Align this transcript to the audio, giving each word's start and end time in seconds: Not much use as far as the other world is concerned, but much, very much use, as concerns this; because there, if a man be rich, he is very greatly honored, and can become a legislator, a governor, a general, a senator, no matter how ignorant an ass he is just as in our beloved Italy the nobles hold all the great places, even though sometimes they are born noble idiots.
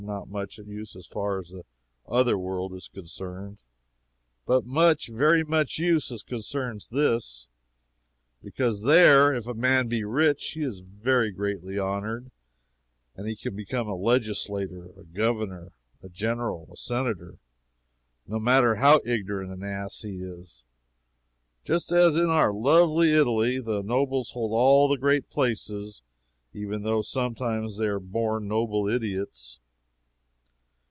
Not 0.03 0.31
much 0.31 0.57
use 0.57 0.95
as 0.95 1.05
far 1.05 1.37
as 1.37 1.49
the 1.49 1.63
other 2.07 2.35
world 2.35 2.73
is 2.73 2.87
concerned, 2.91 3.61
but 4.47 4.65
much, 4.65 5.09
very 5.09 5.43
much 5.43 5.77
use, 5.77 6.11
as 6.11 6.23
concerns 6.23 6.89
this; 6.89 7.47
because 8.43 8.81
there, 8.81 9.31
if 9.31 9.45
a 9.45 9.53
man 9.53 9.87
be 9.87 10.03
rich, 10.03 10.53
he 10.53 10.63
is 10.63 10.79
very 10.79 11.29
greatly 11.29 11.77
honored, 11.77 12.31
and 13.15 13.39
can 13.39 13.55
become 13.55 13.87
a 13.87 13.95
legislator, 13.95 14.89
a 14.99 15.03
governor, 15.03 15.71
a 16.01 16.09
general, 16.09 16.67
a 16.73 16.77
senator, 16.77 17.37
no 18.27 18.39
matter 18.39 18.75
how 18.75 19.01
ignorant 19.05 19.51
an 19.53 19.63
ass 19.63 20.01
he 20.01 20.15
is 20.17 20.63
just 21.63 21.91
as 21.91 22.15
in 22.15 22.27
our 22.31 22.51
beloved 22.51 23.07
Italy 23.07 23.61
the 23.61 23.83
nobles 23.83 24.31
hold 24.31 24.51
all 24.51 24.87
the 24.87 24.97
great 24.97 25.29
places, 25.29 26.01
even 26.53 26.81
though 26.81 27.03
sometimes 27.03 27.77
they 27.77 27.85
are 27.87 27.99
born 27.99 28.47
noble 28.47 28.89
idiots. 28.89 29.59